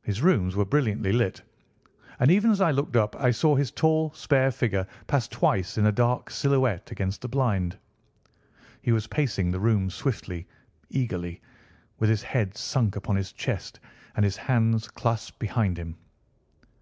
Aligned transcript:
His 0.00 0.22
rooms 0.22 0.56
were 0.56 0.64
brilliantly 0.64 1.12
lit, 1.12 1.42
and, 2.18 2.30
even 2.30 2.50
as 2.50 2.62
I 2.62 2.70
looked 2.70 2.96
up, 2.96 3.14
I 3.16 3.30
saw 3.30 3.54
his 3.56 3.70
tall, 3.70 4.10
spare 4.14 4.50
figure 4.50 4.86
pass 5.06 5.28
twice 5.28 5.76
in 5.76 5.84
a 5.84 5.92
dark 5.92 6.30
silhouette 6.30 6.90
against 6.90 7.20
the 7.20 7.28
blind. 7.28 7.76
He 8.80 8.90
was 8.90 9.06
pacing 9.06 9.50
the 9.50 9.60
room 9.60 9.90
swiftly, 9.90 10.46
eagerly, 10.88 11.42
with 11.98 12.08
his 12.08 12.22
head 12.22 12.56
sunk 12.56 12.96
upon 12.96 13.16
his 13.16 13.32
chest 13.32 13.80
and 14.16 14.24
his 14.24 14.38
hands 14.38 14.88
clasped 14.88 15.38
behind 15.38 15.76
him. 15.76 15.94